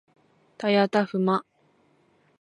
[0.57, 1.45] たやたふま